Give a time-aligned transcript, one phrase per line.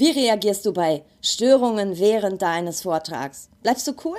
[0.00, 3.50] Wie reagierst du bei Störungen während deines Vortrags?
[3.62, 4.16] Bleibst du cool?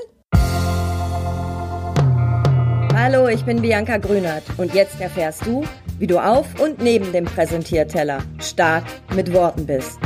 [2.93, 5.63] Hallo, ich bin Bianca Grünert und jetzt erfährst du,
[5.97, 8.83] wie du auf und neben dem Präsentierteller stark
[9.15, 9.97] mit Worten bist.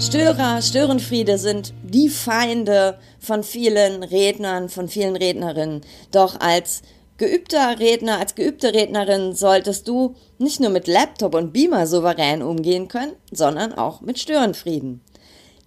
[0.00, 5.80] Störer, Störenfriede sind die Feinde von vielen Rednern, von vielen Rednerinnen.
[6.12, 6.82] Doch als
[7.18, 12.88] geübter Redner, als geübte Rednerin solltest du nicht nur mit Laptop und Beamer souverän umgehen
[12.88, 15.00] können, sondern auch mit Störenfrieden.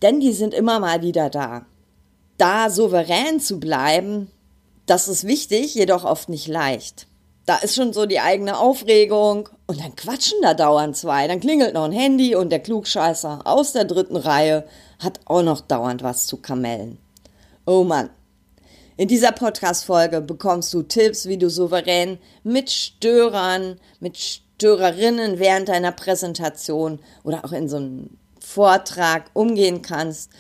[0.02, 1.66] Denn die sind immer mal wieder da.
[2.38, 4.32] Da souverän zu bleiben,
[4.86, 7.08] das ist wichtig, jedoch oft nicht leicht.
[7.46, 11.28] Da ist schon so die eigene Aufregung und dann quatschen da dauernd zwei.
[11.28, 14.66] Dann klingelt noch ein Handy und der Klugscheißer aus der dritten Reihe
[15.00, 17.00] hat auch noch dauernd was zu kamellen.
[17.66, 18.10] Oh Mann.
[19.00, 25.94] In dieser Podcast-Folge bekommst du Tipps, wie du souverän mit Störern, mit Störerinnen während deiner
[25.94, 28.10] Präsentation oder auch in so einem
[28.42, 30.32] Vortrag umgehen kannst,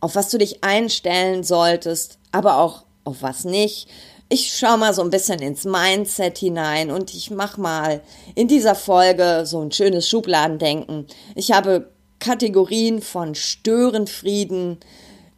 [0.00, 3.86] auf was du dich einstellen solltest, aber auch auf was nicht
[4.32, 8.00] ich schaue mal so ein bisschen ins Mindset hinein und ich mache mal
[8.36, 11.08] in dieser Folge so ein schönes Schubladendenken.
[11.34, 11.90] Ich habe
[12.20, 14.78] Kategorien von Störenfrieden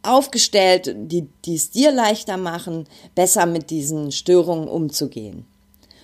[0.03, 5.45] aufgestellt, die es dir leichter machen, besser mit diesen Störungen umzugehen.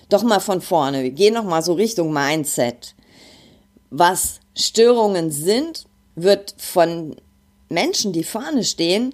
[0.10, 2.96] Doch mal von vorne, wir gehen noch mal so Richtung Mindset.
[3.92, 7.16] Was Störungen sind, wird von
[7.70, 9.14] Menschen, die vorne stehen,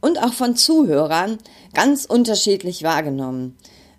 [0.00, 1.38] und auch von Zuhörern
[1.74, 3.56] ganz unterschiedlich wahrgenommen.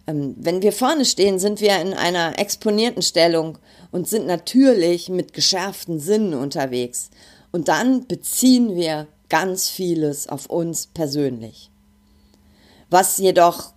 [0.08, 3.58] Ähm, wenn wir vorne stehen, sind wir in einer exponierten Stellung
[3.92, 7.10] und sind natürlich mit geschärften Sinnen unterwegs.
[7.52, 11.70] Und dann beziehen wir ganz vieles auf uns persönlich.
[12.90, 13.74] Was jedoch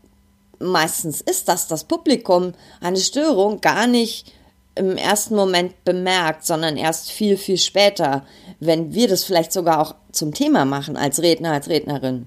[0.59, 4.33] meistens ist, dass das Publikum eine Störung gar nicht
[4.75, 8.25] im ersten Moment bemerkt, sondern erst viel, viel später,
[8.59, 12.27] wenn wir das vielleicht sogar auch zum Thema machen als Redner, als Rednerin.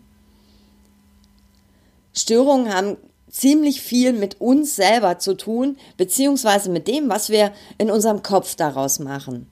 [2.13, 2.97] Störungen haben
[3.29, 8.55] ziemlich viel mit uns selber zu tun, beziehungsweise mit dem, was wir in unserem Kopf
[8.55, 9.51] daraus machen.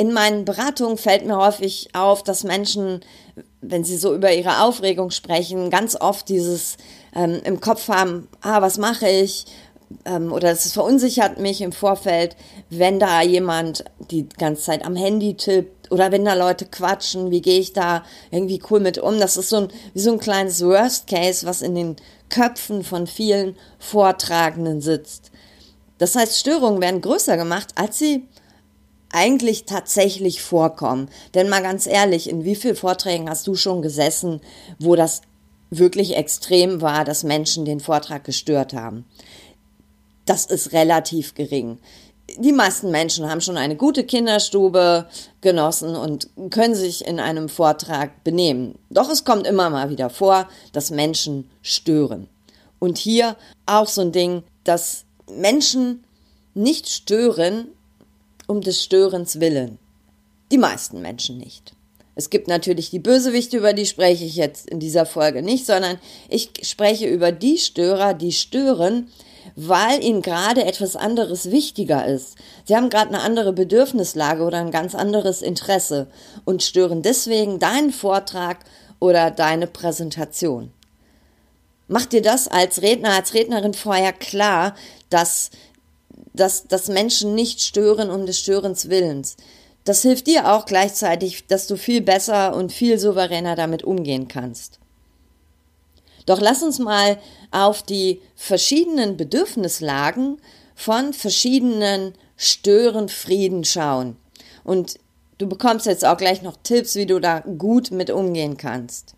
[0.00, 3.00] In meinen Beratungen fällt mir häufig auf, dass Menschen,
[3.60, 6.78] wenn sie so über ihre Aufregung sprechen, ganz oft dieses
[7.14, 9.44] ähm, im Kopf haben, ah, was mache ich?
[10.06, 12.34] ähm, oder es verunsichert mich im Vorfeld,
[12.70, 17.42] wenn da jemand die ganze Zeit am Handy tippt oder wenn da Leute quatschen, wie
[17.42, 19.18] gehe ich da irgendwie cool mit um?
[19.18, 21.96] Das ist so ein, wie so ein kleines Worst Case, was in den
[22.30, 25.30] Köpfen von vielen Vortragenden sitzt.
[25.98, 28.26] Das heißt, Störungen werden größer gemacht, als sie
[29.12, 31.08] eigentlich tatsächlich vorkommen.
[31.34, 34.40] Denn mal ganz ehrlich, in wie vielen Vorträgen hast du schon gesessen,
[34.78, 35.22] wo das
[35.70, 39.04] wirklich extrem war, dass Menschen den Vortrag gestört haben?
[40.30, 41.78] das ist relativ gering.
[42.38, 45.06] Die meisten Menschen haben schon eine gute Kinderstube
[45.40, 48.78] genossen und können sich in einem Vortrag benehmen.
[48.90, 52.28] Doch es kommt immer mal wieder vor, dass Menschen stören.
[52.78, 56.04] Und hier auch so ein Ding, dass Menschen
[56.54, 57.66] nicht stören
[58.50, 59.78] um des Störens willen.
[60.50, 61.72] Die meisten Menschen nicht.
[62.16, 66.00] Es gibt natürlich die Bösewichte, über die spreche ich jetzt in dieser Folge nicht, sondern
[66.28, 69.08] ich spreche über die Störer, die stören,
[69.54, 72.34] weil ihnen gerade etwas anderes wichtiger ist.
[72.64, 76.08] Sie haben gerade eine andere Bedürfnislage oder ein ganz anderes Interesse
[76.44, 78.58] und stören deswegen deinen Vortrag
[78.98, 80.72] oder deine Präsentation.
[81.86, 84.74] Mach dir das als Redner, als Rednerin vorher klar,
[85.08, 85.50] dass,
[86.32, 89.36] dass, dass Menschen nicht stören um des Störens Willens.
[89.84, 94.78] Das hilft dir auch gleichzeitig, dass du viel besser und viel souveräner damit umgehen kannst.
[96.26, 97.18] Doch lass uns mal
[97.50, 100.40] auf die verschiedenen Bedürfnislagen
[100.74, 104.16] von verschiedenen Störenfrieden schauen.
[104.64, 104.98] Und
[105.38, 109.14] du bekommst jetzt auch gleich noch Tipps, wie du da gut mit umgehen kannst.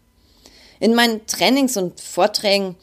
[0.81, 2.77] In meinen Trainings und Vorträgen,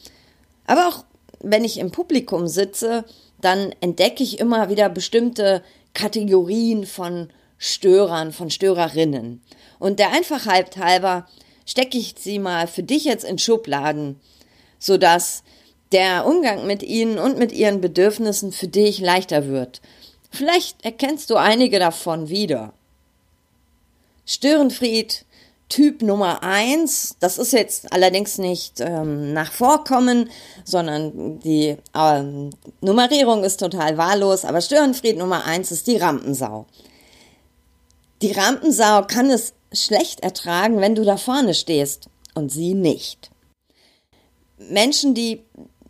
[0.66, 1.06] aber auch
[1.42, 3.06] wenn ich im Publikum sitze,
[3.42, 5.64] dann entdecke ich immer wieder bestimmte
[5.94, 9.42] Kategorien von Störern, von Störerinnen.
[9.80, 11.28] Und der Einfachheit halber
[11.66, 14.19] stecke ich sie mal für dich jetzt in Schubladen,
[14.80, 15.44] sodass
[15.92, 19.81] der Umgang mit ihnen und mit ihren Bedürfnissen für dich leichter wird.
[20.31, 22.74] Vielleicht erkennst du einige davon wieder.
[24.25, 25.25] Störenfried
[25.69, 30.31] Typ Nummer eins, das ist jetzt allerdings nicht ähm, nach Vorkommen,
[30.66, 32.50] sondern die ähm,
[32.81, 36.66] Nummerierung ist total wahllos, aber Störenfried Nummer eins ist die Rampensau.
[38.24, 43.30] Die Rampensau kann es schlecht ertragen, wenn du da vorne stehst und sie nicht.
[44.57, 45.44] Menschen, die,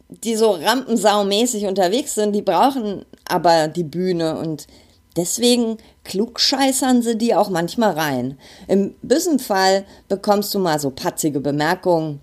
[0.10, 4.68] die so rampensaumäßig unterwegs sind, die brauchen aber die Bühne und
[5.16, 5.78] deswegen
[6.10, 8.38] klugscheißern sie die auch manchmal rein.
[8.68, 12.20] Im bösen Fall bekommst du mal so patzige Bemerkungen.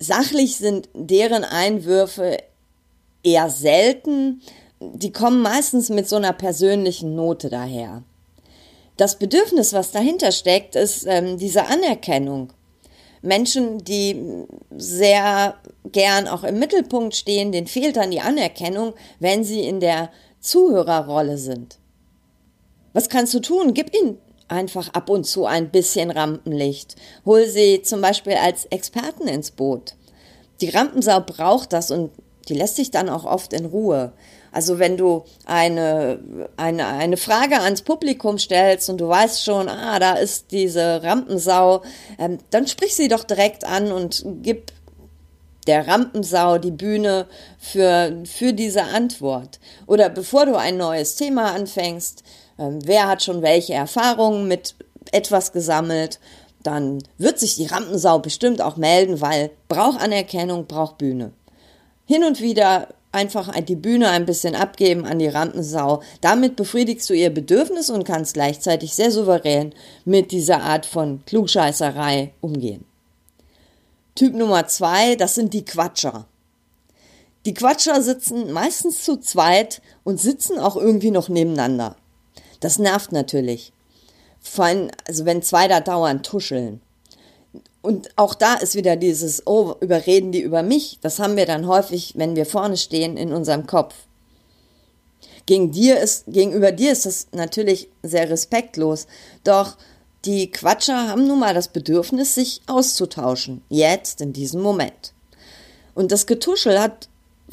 [0.00, 2.38] Sachlich sind deren Einwürfe
[3.22, 4.42] eher selten.
[4.80, 8.02] Die kommen meistens mit so einer persönlichen Note daher.
[8.96, 12.52] Das Bedürfnis, was dahinter steckt, ist ähm, diese Anerkennung.
[13.22, 14.44] Menschen, die
[14.76, 15.54] sehr
[15.84, 20.10] gern auch im Mittelpunkt stehen, denen fehlt dann die Anerkennung, wenn sie in der
[20.40, 21.79] Zuhörerrolle sind.
[22.92, 23.74] Was kannst du tun?
[23.74, 26.96] Gib ihnen einfach ab und zu ein bisschen Rampenlicht.
[27.24, 29.94] Hol sie zum Beispiel als Experten ins Boot.
[30.60, 32.10] Die Rampensau braucht das und
[32.48, 34.12] die lässt sich dann auch oft in Ruhe.
[34.52, 36.18] Also wenn du eine,
[36.56, 41.82] eine, eine Frage ans Publikum stellst und du weißt schon, ah, da ist diese Rampensau,
[42.18, 44.72] ähm, dann sprich sie doch direkt an und gib
[45.66, 47.26] der Rampensau die Bühne
[47.58, 49.60] für, für diese Antwort.
[49.86, 52.24] Oder bevor du ein neues Thema anfängst,
[52.60, 54.74] wer hat schon welche Erfahrungen mit
[55.12, 56.20] etwas gesammelt,
[56.62, 61.32] dann wird sich die Rampensau bestimmt auch melden, weil braucht Anerkennung, braucht Bühne.
[62.06, 66.02] Hin und wieder einfach die Bühne ein bisschen abgeben an die Rampensau.
[66.20, 69.74] Damit befriedigst du ihr Bedürfnis und kannst gleichzeitig sehr souverän
[70.04, 72.84] mit dieser Art von Klugscheißerei umgehen.
[74.14, 76.26] Typ Nummer zwei, das sind die Quatscher.
[77.46, 81.96] Die Quatscher sitzen meistens zu zweit und sitzen auch irgendwie noch nebeneinander.
[82.60, 83.72] Das nervt natürlich.
[84.40, 86.80] Vor allem, also wenn zwei da dauernd tuscheln.
[87.82, 90.98] Und auch da ist wieder dieses, oh, überreden die über mich.
[91.00, 93.94] Das haben wir dann häufig, wenn wir vorne stehen, in unserem Kopf.
[95.46, 99.06] Gegen dir ist, gegenüber dir ist das natürlich sehr respektlos.
[99.44, 99.76] Doch
[100.24, 103.62] die Quatscher haben nun mal das Bedürfnis, sich auszutauschen.
[103.70, 105.14] Jetzt, in diesem Moment.
[105.94, 107.09] Und das Getuschel hat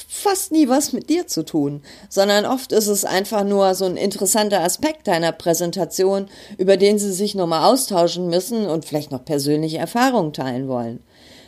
[0.07, 3.97] fast nie was mit dir zu tun, sondern oft ist es einfach nur so ein
[3.97, 6.27] interessanter Aspekt deiner Präsentation,
[6.57, 11.01] über den sie sich nochmal austauschen müssen und vielleicht noch persönliche Erfahrungen teilen wollen.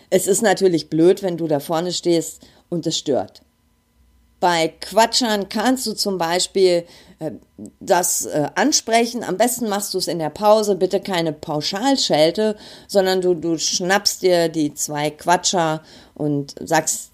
[0.09, 3.41] Es ist natürlich blöd, wenn du da vorne stehst und es stört.
[4.39, 6.85] Bei Quatschern kannst du zum Beispiel
[7.19, 7.31] äh,
[7.81, 9.23] das äh, ansprechen.
[9.23, 10.75] Am besten machst du es in der Pause.
[10.75, 12.55] Bitte keine Pauschalschelte,
[12.87, 15.83] sondern du, du schnappst dir die zwei Quatscher
[16.15, 17.08] und sagst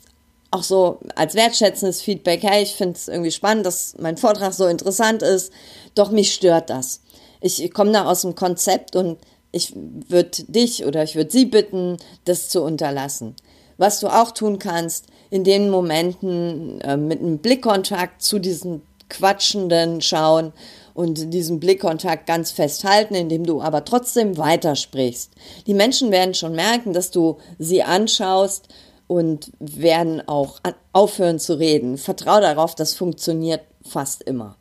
[0.56, 4.66] auch so als wertschätzendes Feedback, hey, ich finde es irgendwie spannend, dass mein Vortrag so
[4.66, 5.52] interessant ist,
[5.96, 7.02] doch mich stört das.
[7.42, 9.18] Ich, komme da aus dem Konzept und
[9.52, 13.36] ich würde dich oder ich würde sie bitten, das zu unterlassen.
[13.78, 20.02] Was du auch tun kannst, in den Momenten äh, mit einem Blickkontakt zu diesen Quatschenden
[20.02, 20.54] schauen
[20.94, 25.32] und diesen Blickkontakt ganz festhalten, indem du aber trotzdem weitersprichst.
[25.68, 28.70] Die Menschen werden schon merken, dass du sie anschaust
[29.08, 30.60] und werden auch
[30.94, 31.98] aufhören zu reden.
[31.98, 34.58] Vertrau darauf, das funktioniert fast immer.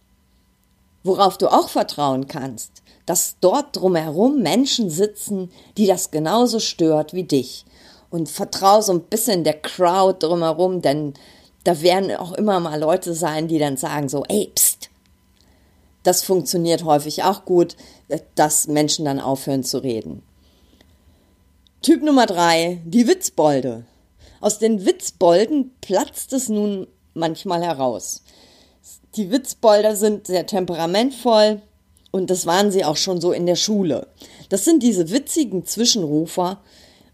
[1.02, 7.24] Worauf du auch vertrauen kannst, dass dort drumherum Menschen sitzen, die das genauso stört wie
[7.24, 7.64] dich.
[8.10, 11.14] Und vertrau so ein bisschen der Crowd drumherum, denn
[11.64, 14.90] da werden auch immer mal Leute sein, die dann sagen so, ey, pst.
[16.02, 17.76] Das funktioniert häufig auch gut,
[18.34, 20.22] dass Menschen dann aufhören zu reden.
[21.80, 23.84] Typ Nummer drei, die Witzbolde.
[24.44, 28.22] Aus den Witzbolden platzt es nun manchmal heraus.
[29.16, 31.62] Die Witzbolder sind sehr temperamentvoll
[32.10, 34.06] und das waren sie auch schon so in der Schule.
[34.50, 36.60] Das sind diese witzigen Zwischenrufer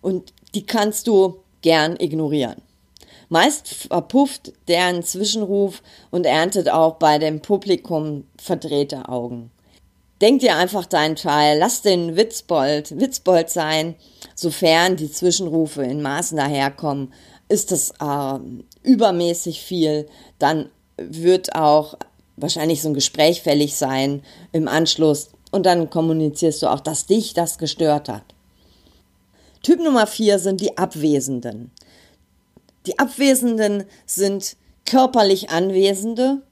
[0.02, 2.62] und die kannst du gern ignorieren.
[3.28, 9.52] Meist verpufft deren Zwischenruf und erntet auch bei dem Publikum verdrehte Augen.
[10.20, 13.94] Denk dir einfach deinen Teil, lass den Witzbold Witzbold sein,
[14.34, 17.12] sofern die Zwischenrufe in Maßen daherkommen.
[17.48, 18.38] Ist das äh,
[18.82, 20.06] übermäßig viel,
[20.38, 21.96] dann wird auch
[22.36, 24.22] wahrscheinlich so ein Gespräch fällig sein
[24.52, 28.24] im Anschluss und dann kommunizierst du auch, dass dich das gestört hat.
[29.62, 31.70] Typ Nummer vier sind die Abwesenden.
[32.86, 36.42] Die Abwesenden sind körperlich Anwesende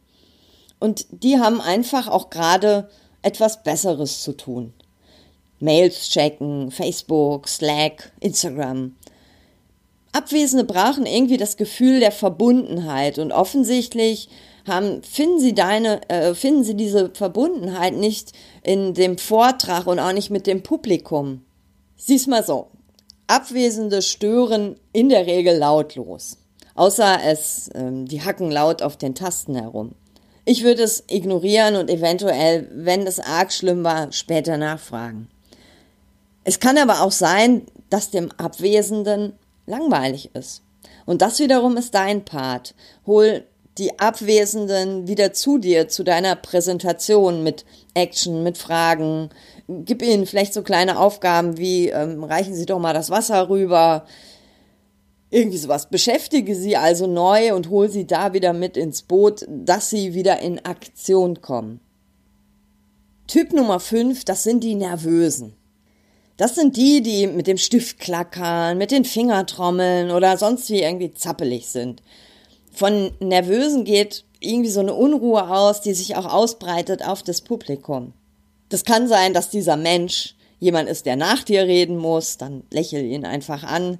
[0.78, 2.88] und die haben einfach auch gerade
[3.22, 4.72] etwas Besseres zu tun.
[5.60, 8.94] Mails checken, Facebook, Slack, Instagram.
[10.12, 14.28] Abwesende brauchen irgendwie das Gefühl der Verbundenheit und offensichtlich
[14.66, 18.32] haben, finden sie deine, äh, finden sie diese Verbundenheit nicht
[18.62, 21.44] in dem Vortrag und auch nicht mit dem Publikum.
[21.96, 22.68] Sieh's mal so.
[23.26, 26.38] Abwesende stören in der Regel lautlos.
[26.75, 29.92] Außer es, ähm, die hacken laut auf den Tasten herum.
[30.50, 35.28] Ich würde es ignorieren und eventuell, wenn es arg schlimm war, später nachfragen.
[36.43, 39.35] Es kann aber auch sein, dass dem Abwesenden
[39.67, 40.62] langweilig ist.
[41.05, 42.75] Und das wiederum ist dein Part.
[43.07, 43.45] Hol
[43.76, 49.28] die Abwesenden wieder zu dir, zu deiner Präsentation mit Action, mit Fragen.
[49.69, 54.07] Gib ihnen vielleicht so kleine Aufgaben wie, ähm, reichen Sie doch mal das Wasser rüber.
[55.30, 55.90] Irgendwie sowas.
[55.90, 60.40] Beschäftige sie also neu und hol sie da wieder mit ins Boot, dass sie wieder
[60.40, 61.80] in Aktion kommen.
[63.26, 65.54] Typ Nummer 5, das sind die Nervösen.
[66.38, 71.12] Das sind die, die mit dem Stift klackern, mit den Fingertrommeln oder sonst wie irgendwie
[71.12, 72.02] zappelig sind.
[72.73, 78.14] Von Nervösen geht irgendwie so eine Unruhe aus, die sich auch ausbreitet auf das Publikum.
[78.68, 83.02] Das kann sein, dass dieser Mensch jemand ist, der nach dir reden muss, dann lächel
[83.02, 83.99] ihn einfach an.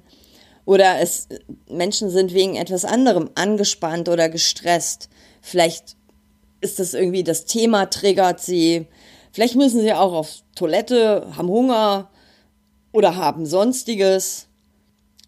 [0.65, 1.27] Oder es
[1.69, 5.09] Menschen sind wegen etwas anderem angespannt oder gestresst.
[5.41, 5.95] Vielleicht
[6.61, 8.87] ist das irgendwie das Thema triggert sie.
[9.31, 12.09] Vielleicht müssen sie auch auf Toilette, haben Hunger
[12.91, 14.47] oder haben sonstiges.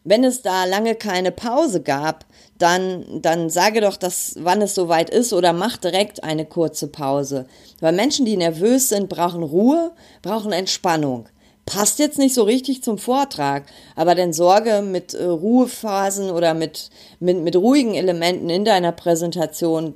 [0.04, 2.26] Wenn es da lange keine Pause gab,
[2.58, 7.46] dann, dann sage doch, dass, wann es soweit ist oder mach direkt eine kurze Pause.
[7.80, 11.28] Weil Menschen, die nervös sind, brauchen Ruhe, brauchen Entspannung.
[11.66, 13.66] Passt jetzt nicht so richtig zum Vortrag,
[13.96, 16.90] aber dann sorge mit äh, Ruhephasen oder mit,
[17.20, 19.94] mit, mit ruhigen Elementen in deiner Präsentation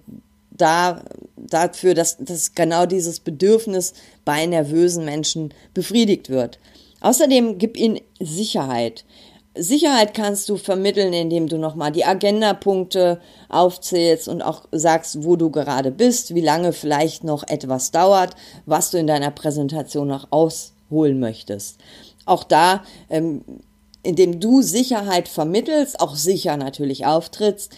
[0.51, 1.01] da,
[1.36, 3.93] dafür, dass, dass genau dieses Bedürfnis
[4.24, 6.60] bei nervösen Menschen befriedigt wird.
[7.01, 9.05] Außerdem gib ihnen Sicherheit.
[9.57, 15.50] Sicherheit kannst du vermitteln, indem du nochmal die Agendapunkte aufzählst und auch sagst, wo du
[15.50, 20.27] gerade bist, wie lange vielleicht noch etwas dauert, was du in deiner Präsentation noch
[20.89, 21.77] ausholen möchtest.
[22.25, 23.44] Auch da, ähm,
[24.04, 27.75] indem du Sicherheit vermittelst, auch sicher natürlich auftrittst,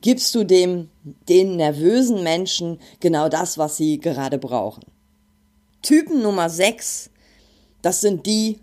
[0.00, 0.90] gibst du dem,
[1.28, 4.84] den nervösen Menschen genau das, was sie gerade brauchen.
[5.82, 7.10] Typen Nummer 6,
[7.82, 8.58] das sind die,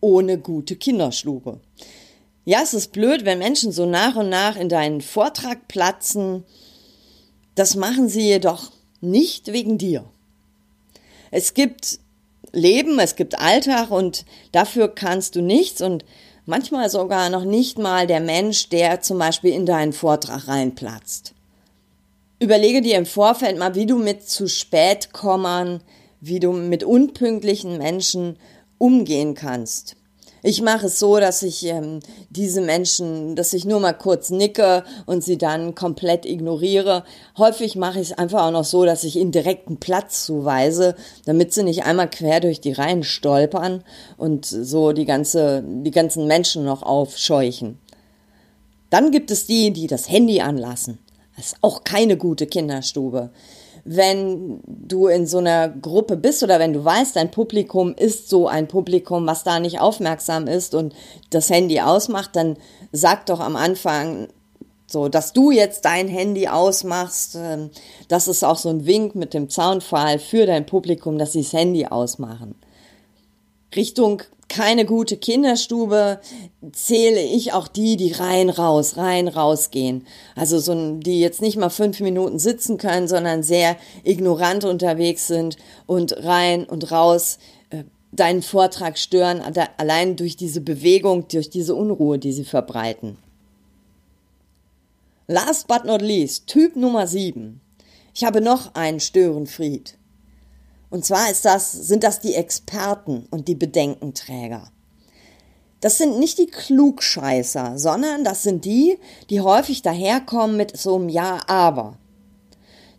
[0.00, 1.60] ohne gute Kinderstube.
[2.44, 6.44] Ja, es ist blöd, wenn Menschen so nach und nach in deinen Vortrag platzen.
[7.56, 8.70] Das machen sie jedoch
[9.00, 10.04] nicht wegen dir.
[11.32, 11.98] Es gibt
[12.52, 16.04] Leben, es gibt Alltag und dafür kannst du nichts und
[16.44, 21.34] manchmal sogar noch nicht mal der Mensch, der zum Beispiel in deinen Vortrag reinplatzt.
[22.38, 25.82] Überlege dir im Vorfeld mal, wie du mit zu spät kommern,
[26.20, 28.38] wie du mit unpünktlichen Menschen
[28.78, 29.96] umgehen kannst.
[30.46, 31.98] Ich mache es so, dass ich ähm,
[32.30, 37.02] diese Menschen, dass ich nur mal kurz nicke und sie dann komplett ignoriere.
[37.36, 41.52] Häufig mache ich es einfach auch noch so, dass ich ihnen direkten Platz zuweise, damit
[41.52, 43.82] sie nicht einmal quer durch die Reihen stolpern
[44.18, 47.80] und so die ganze, die ganzen Menschen noch aufscheuchen.
[48.88, 51.00] Dann gibt es die, die das Handy anlassen.
[51.34, 53.32] Das ist auch keine gute Kinderstube
[53.88, 58.48] wenn du in so einer Gruppe bist oder wenn du weißt, dein Publikum ist so
[58.48, 60.92] ein Publikum, was da nicht aufmerksam ist und
[61.30, 62.56] das Handy ausmacht, dann
[62.90, 64.26] sag doch am Anfang,
[64.88, 67.70] so, dass du jetzt dein Handy ausmachst, ähm,
[68.08, 71.52] das ist auch so ein Wink mit dem Zaunpfahl für dein Publikum, dass sie das
[71.52, 72.56] Handy ausmachen.
[73.76, 76.20] Richtung keine gute Kinderstube,
[76.72, 80.06] zähle ich auch die, die rein raus, rein raus gehen.
[80.34, 85.56] Also so, die jetzt nicht mal fünf Minuten sitzen können, sondern sehr ignorant unterwegs sind
[85.86, 87.38] und rein und raus
[87.70, 89.42] äh, deinen Vortrag stören,
[89.78, 93.18] allein durch diese Bewegung, durch diese Unruhe, die sie verbreiten.
[95.26, 97.60] Last but not least, Typ Nummer sieben.
[98.14, 99.98] Ich habe noch einen Störenfried.
[100.90, 104.70] Und zwar ist das, sind das die Experten und die Bedenkenträger.
[105.80, 111.08] Das sind nicht die Klugscheißer, sondern das sind die, die häufig daherkommen mit so einem
[111.08, 111.98] Ja, aber.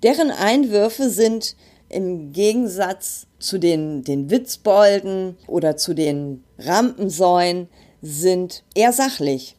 [0.04, 1.56] Deren Einwürfe sind
[1.90, 7.68] im Gegensatz zu den, den Witzbolden oder zu den Rampensäuen
[8.02, 9.56] sind eher sachlich.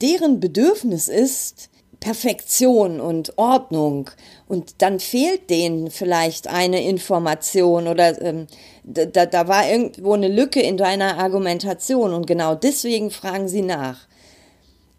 [0.00, 1.70] Deren Bedürfnis ist,
[2.00, 4.10] Perfektion und Ordnung
[4.46, 8.46] und dann fehlt denen vielleicht eine Information oder ähm,
[8.84, 14.06] da, da war irgendwo eine Lücke in deiner Argumentation und genau deswegen fragen sie nach.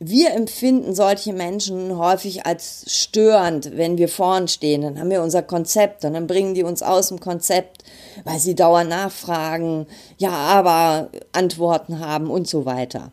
[0.02, 4.82] Wir empfinden solche Menschen häufig als störend, wenn wir vorn stehen.
[4.82, 7.84] Dann haben wir unser Konzept und dann bringen die uns aus dem Konzept,
[8.24, 9.88] weil sie dauernd nachfragen,
[10.18, 13.12] ja, aber Antworten haben und so weiter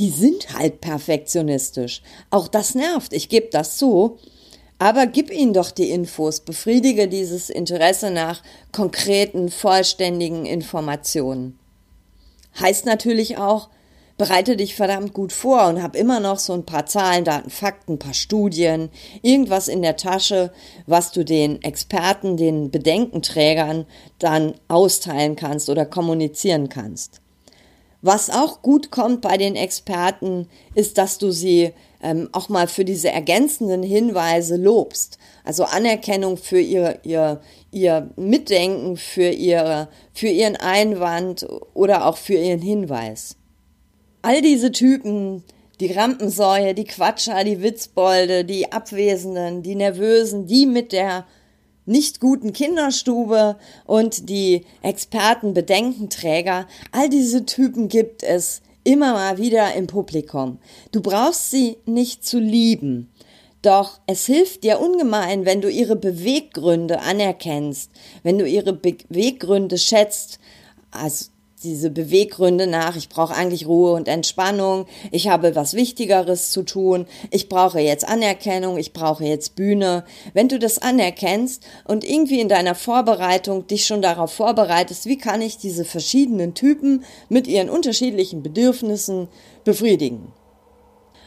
[0.00, 2.00] die sind halt perfektionistisch.
[2.30, 4.16] Auch das nervt, ich gebe das zu.
[4.78, 8.42] Aber gib ihnen doch die Infos, befriedige dieses Interesse nach
[8.72, 11.58] konkreten, vollständigen Informationen.
[12.58, 13.68] Heißt natürlich auch,
[14.16, 17.92] bereite dich verdammt gut vor und hab immer noch so ein paar Zahlen, Daten, Fakten,
[17.94, 18.88] ein paar Studien,
[19.20, 20.50] irgendwas in der Tasche,
[20.86, 23.84] was du den Experten, den Bedenkenträgern
[24.18, 27.19] dann austeilen kannst oder kommunizieren kannst.
[28.02, 32.84] Was auch gut kommt bei den Experten, ist, dass du sie ähm, auch mal für
[32.84, 35.18] diese ergänzenden Hinweise lobst.
[35.44, 37.40] Also Anerkennung für ihr, ihr,
[37.70, 43.36] ihr Mitdenken, für, ihre, für ihren Einwand oder auch für ihren Hinweis.
[44.22, 45.44] All diese Typen,
[45.80, 51.26] die Rampensäue, die Quatscher, die Witzbolde, die Abwesenden, die Nervösen, die mit der
[51.90, 59.74] nicht guten Kinderstube und die Experten Bedenkenträger, all diese Typen gibt es immer mal wieder
[59.74, 60.58] im Publikum.
[60.92, 63.10] Du brauchst sie nicht zu lieben.
[63.62, 67.90] Doch es hilft dir ungemein, wenn du ihre Beweggründe anerkennst,
[68.22, 70.38] wenn du ihre Beweggründe schätzt,
[70.92, 71.26] also
[71.62, 77.06] diese Beweggründe nach, ich brauche eigentlich Ruhe und Entspannung, ich habe was Wichtigeres zu tun,
[77.30, 80.04] ich brauche jetzt Anerkennung, ich brauche jetzt Bühne.
[80.32, 85.42] Wenn du das anerkennst und irgendwie in deiner Vorbereitung dich schon darauf vorbereitest, wie kann
[85.42, 89.28] ich diese verschiedenen Typen mit ihren unterschiedlichen Bedürfnissen
[89.64, 90.32] befriedigen.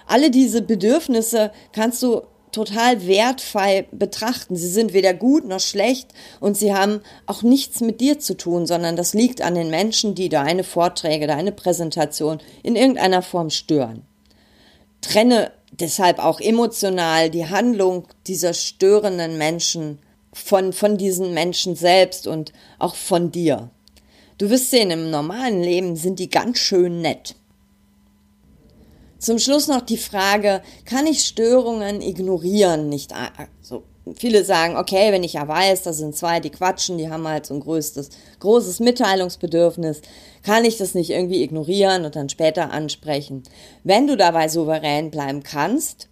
[0.08, 2.22] Alle diese Bedürfnisse kannst du
[2.54, 4.56] total wertfrei betrachten.
[4.56, 8.66] Sie sind weder gut noch schlecht und sie haben auch nichts mit dir zu tun,
[8.66, 14.04] sondern das liegt an den Menschen, die deine Vorträge, deine Präsentation in irgendeiner Form stören.
[15.02, 20.00] Trenne deshalb auch emotional die Handlung dieser störenden Menschen
[20.32, 23.70] von, von diesen Menschen selbst und auch von dir.
[24.38, 27.36] Du wirst sehen, im normalen Leben sind die ganz schön nett.
[29.24, 32.90] Zum Schluss noch die Frage, kann ich Störungen ignorieren?
[32.90, 33.14] Nicht
[33.62, 33.84] so.
[34.18, 37.46] Viele sagen, okay, wenn ich ja weiß, da sind zwei, die quatschen, die haben halt
[37.46, 38.10] so ein größtes,
[38.42, 40.02] großes Mitteilungsbedürfnis,
[40.42, 43.44] kann ich das nicht irgendwie ignorieren und dann später ansprechen.
[43.86, 46.10] Wenn du dabei souverän bleiben kannst,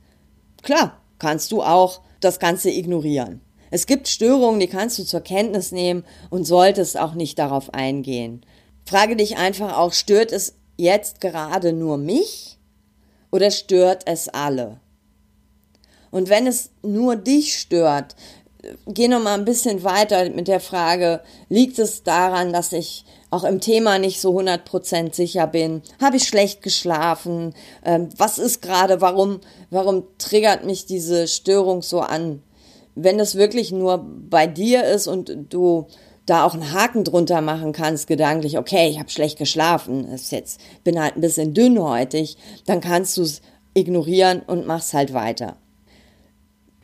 [0.61, 3.41] klar, kannst du auch das Ganze ignorieren.
[3.71, 8.45] Es gibt Störungen, die kannst du zur Kenntnis nehmen und solltest auch nicht darauf eingehen.
[8.85, 12.50] Frage dich einfach auch, stört es jetzt gerade nur mich
[13.31, 14.79] oder stört es alle?
[16.11, 18.15] Und wenn es nur dich stört,
[18.87, 23.43] geh noch mal ein bisschen weiter mit der Frage, liegt es daran, dass ich auch
[23.45, 25.81] im Thema nicht so 100% sicher bin?
[26.01, 27.53] Habe ich schlecht geschlafen?
[27.83, 29.39] Ähm, was ist gerade, warum,
[29.69, 32.43] warum triggert mich diese Störung so an?
[32.93, 35.87] Wenn es wirklich nur bei dir ist und du
[36.31, 40.61] da auch einen Haken drunter machen kannst, gedanklich, okay, ich habe schlecht geschlafen, ist jetzt,
[40.85, 43.41] bin halt ein bisschen dünnhäutig, dann kannst du es
[43.73, 45.57] ignorieren und machst halt weiter.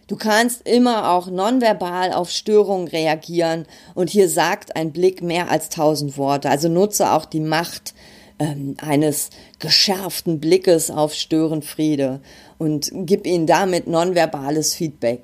[0.08, 5.70] Du kannst immer auch nonverbal auf Störungen reagieren und hier sagt ein Blick mehr als
[5.70, 6.50] tausend Worte.
[6.50, 7.94] Also nutze auch die Macht
[8.40, 9.30] ähm, eines
[9.60, 12.20] geschärften Blickes auf Störenfriede
[12.58, 15.24] und gib ihnen damit nonverbales Feedback.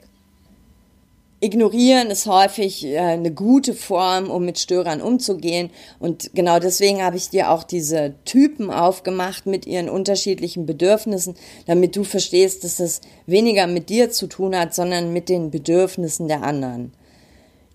[1.43, 5.71] Ignorieren ist häufig äh, eine gute Form, um mit Störern umzugehen.
[5.99, 11.97] Und genau deswegen habe ich dir auch diese Typen aufgemacht mit ihren unterschiedlichen Bedürfnissen, damit
[11.97, 16.43] du verstehst, dass das weniger mit dir zu tun hat, sondern mit den Bedürfnissen der
[16.43, 16.93] anderen.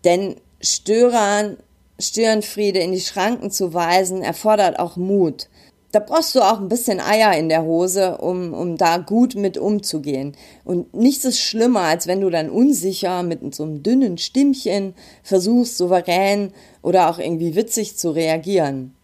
[0.02, 1.59] Denn Störern,
[1.98, 5.48] Störenfriede in die Schranken zu weisen, erfordert auch Mut
[5.92, 9.57] da brauchst du auch ein bisschen Eier in der Hose, um, um da gut mit
[9.57, 10.37] umzugehen.
[10.64, 15.79] Und nichts ist schlimmer, als wenn du dann unsicher mit so einem dünnen Stimmchen versuchst,
[15.79, 18.94] souverän oder auch irgendwie witzig zu reagieren.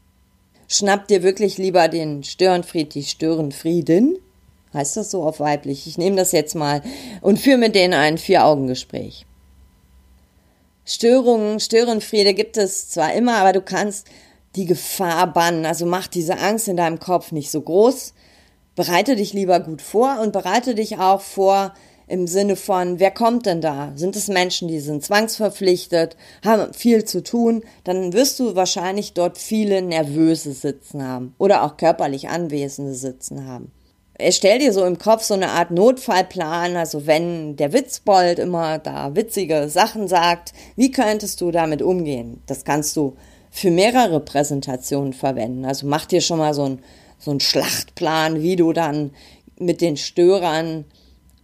[0.68, 4.18] Schnapp dir wirklich lieber den Störenfried, die Störenfrieden.
[4.74, 5.86] Heißt das so auf weiblich?
[5.86, 6.82] Ich nehme das jetzt mal
[7.22, 9.24] und führe mit denen ein Vier-Augen-Gespräch.
[10.84, 14.06] Störungen, Störenfriede gibt es zwar immer, aber du kannst
[14.56, 15.66] die Gefahr bannen.
[15.66, 18.14] Also mach diese Angst in deinem Kopf nicht so groß.
[18.76, 21.72] Bereite dich lieber gut vor und bereite dich auch vor
[22.06, 23.92] im Sinne von, wer kommt denn da?
[23.94, 27.62] Sind es Menschen, die sind zwangsverpflichtet, haben viel zu tun?
[27.84, 33.72] Dann wirst du wahrscheinlich dort viele Nervöse sitzen haben oder auch körperlich Anwesende sitzen haben.
[34.16, 39.16] Erstell dir so im Kopf so eine Art Notfallplan, also wenn der Witzbold immer da
[39.16, 42.40] witzige Sachen sagt, wie könntest du damit umgehen?
[42.46, 43.16] Das kannst du
[43.54, 45.64] für mehrere Präsentationen verwenden.
[45.64, 46.80] Also mach dir schon mal so ein
[47.18, 49.12] so ein Schlachtplan, wie du dann
[49.58, 50.84] mit den Störern,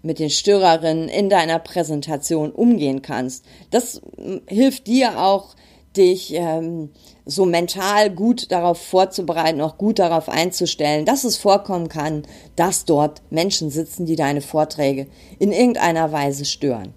[0.02, 3.44] mit den Störerinnen in deiner Präsentation umgehen kannst.
[3.70, 5.54] Das hm, hilft dir auch,
[5.96, 6.90] dich ähm,
[7.24, 12.22] so mental gut darauf vorzubereiten, auch gut darauf einzustellen, dass es vorkommen kann,
[12.56, 15.06] dass dort Menschen sitzen, die deine Vorträge
[15.38, 16.94] in irgendeiner Weise stören.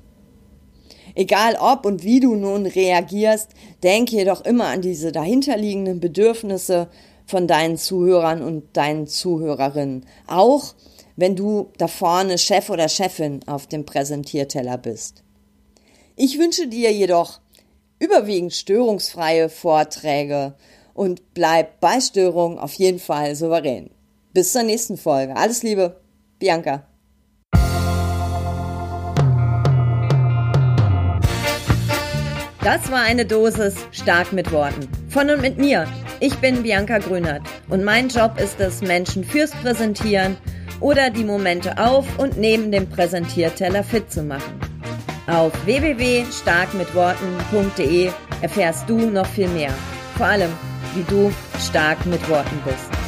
[1.16, 3.50] Egal ob und wie du nun reagierst,
[3.84, 6.90] denke jedoch immer an diese dahinterliegenden Bedürfnisse
[7.26, 10.06] von deinen Zuhörern und deinen Zuhörerinnen.
[10.28, 10.74] Auch
[11.16, 15.24] wenn du da vorne Chef oder Chefin auf dem Präsentierteller bist.
[16.16, 17.40] Ich wünsche dir jedoch
[18.00, 20.56] überwiegend störungsfreie Vorträge
[20.94, 23.90] und bleib bei Störungen auf jeden Fall souverän.
[24.34, 25.36] Bis zur nächsten Folge.
[25.36, 26.02] Alles Liebe,
[26.40, 26.88] Bianca.
[32.64, 34.88] Das war eine Dosis stark mit Worten.
[35.10, 35.86] Von und mit mir.
[36.22, 40.38] Ich bin Bianca Grünert und mein Job ist es, Menschen fürs Präsentieren
[40.80, 44.62] oder die Momente auf und neben dem Präsentierteller fit zu machen.
[45.28, 49.74] Auf www.starkmitworten.de erfährst du noch viel mehr.
[50.16, 50.52] Vor allem,
[50.96, 53.03] wie du stark mit Worten bist.